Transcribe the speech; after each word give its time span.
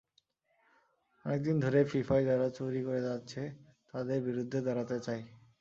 অনেক 1.25 1.39
দিন 1.43 1.55
ধরেই 1.63 1.85
ফিফায় 1.91 2.23
যারা 2.25 2.47
চুরি 2.57 2.81
করে 2.87 3.01
যাচ্ছে, 3.07 3.41
তাদের 3.93 4.17
বিরুদ্ধে 4.27 4.59
দাঁড়াতে 4.67 4.97
চাই। 5.05 5.21